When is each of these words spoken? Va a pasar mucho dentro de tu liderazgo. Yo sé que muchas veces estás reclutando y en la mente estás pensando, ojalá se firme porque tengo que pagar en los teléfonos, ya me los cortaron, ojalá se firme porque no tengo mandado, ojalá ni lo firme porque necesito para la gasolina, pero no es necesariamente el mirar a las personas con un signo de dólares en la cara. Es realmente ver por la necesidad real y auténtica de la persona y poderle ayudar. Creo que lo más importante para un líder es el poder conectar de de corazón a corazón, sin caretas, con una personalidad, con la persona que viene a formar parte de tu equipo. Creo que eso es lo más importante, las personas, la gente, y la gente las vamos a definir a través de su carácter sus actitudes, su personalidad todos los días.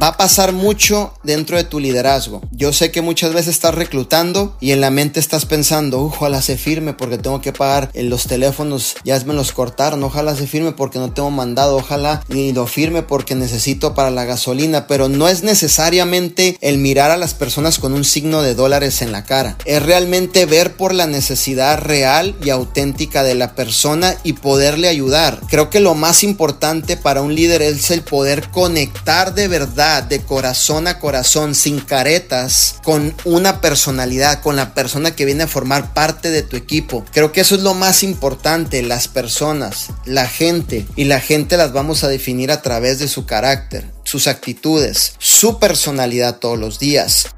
Va 0.00 0.08
a 0.08 0.16
pasar 0.16 0.52
mucho 0.52 1.12
dentro 1.24 1.58
de 1.58 1.64
tu 1.64 1.78
liderazgo. 1.78 2.40
Yo 2.52 2.72
sé 2.72 2.90
que 2.90 3.02
muchas 3.02 3.34
veces 3.34 3.48
estás 3.48 3.74
reclutando 3.74 4.56
y 4.58 4.70
en 4.72 4.80
la 4.80 4.90
mente 4.90 5.20
estás 5.20 5.44
pensando, 5.44 6.00
ojalá 6.00 6.40
se 6.40 6.56
firme 6.56 6.94
porque 6.94 7.18
tengo 7.18 7.42
que 7.42 7.52
pagar 7.52 7.90
en 7.92 8.08
los 8.08 8.24
teléfonos, 8.24 8.96
ya 9.04 9.20
me 9.26 9.34
los 9.34 9.52
cortaron, 9.52 10.02
ojalá 10.02 10.34
se 10.36 10.46
firme 10.46 10.72
porque 10.72 10.98
no 10.98 11.12
tengo 11.12 11.30
mandado, 11.30 11.76
ojalá 11.76 12.22
ni 12.28 12.54
lo 12.54 12.66
firme 12.66 13.02
porque 13.02 13.34
necesito 13.34 13.94
para 13.94 14.10
la 14.10 14.24
gasolina, 14.24 14.86
pero 14.86 15.10
no 15.10 15.28
es 15.28 15.42
necesariamente 15.42 16.56
el 16.62 16.78
mirar 16.78 17.10
a 17.10 17.18
las 17.18 17.34
personas 17.34 17.78
con 17.78 17.92
un 17.92 18.04
signo 18.04 18.40
de 18.40 18.54
dólares 18.54 19.02
en 19.02 19.12
la 19.12 19.24
cara. 19.24 19.58
Es 19.66 19.82
realmente 19.82 20.46
ver 20.46 20.76
por 20.76 20.94
la 20.94 21.08
necesidad 21.08 21.78
real 21.78 22.36
y 22.42 22.48
auténtica 22.48 23.22
de 23.22 23.34
la 23.34 23.54
persona 23.54 24.16
y 24.22 24.32
poderle 24.32 24.88
ayudar. 24.88 25.40
Creo 25.50 25.68
que 25.68 25.80
lo 25.80 25.94
más 25.94 26.24
importante 26.24 26.96
para 26.96 27.20
un 27.20 27.34
líder 27.34 27.60
es 27.60 27.90
el 27.90 28.00
poder 28.00 28.48
conectar 28.50 29.34
de 29.34 29.48
de 30.08 30.20
corazón 30.20 30.86
a 30.86 30.98
corazón, 30.98 31.54
sin 31.54 31.80
caretas, 31.80 32.76
con 32.84 33.14
una 33.24 33.60
personalidad, 33.60 34.40
con 34.40 34.56
la 34.56 34.72
persona 34.72 35.16
que 35.16 35.24
viene 35.24 35.44
a 35.44 35.48
formar 35.48 35.92
parte 35.92 36.30
de 36.30 36.42
tu 36.42 36.56
equipo. 36.56 37.04
Creo 37.12 37.32
que 37.32 37.40
eso 37.40 37.56
es 37.56 37.62
lo 37.62 37.74
más 37.74 38.02
importante, 38.02 38.82
las 38.82 39.08
personas, 39.08 39.88
la 40.04 40.26
gente, 40.26 40.86
y 40.94 41.04
la 41.04 41.20
gente 41.20 41.56
las 41.56 41.72
vamos 41.72 42.04
a 42.04 42.08
definir 42.08 42.52
a 42.52 42.62
través 42.62 42.98
de 43.00 43.08
su 43.08 43.26
carácter 43.26 43.84
sus 44.10 44.26
actitudes, 44.26 45.14
su 45.18 45.60
personalidad 45.60 46.38
todos 46.40 46.58
los 46.58 46.80
días. 46.80 47.28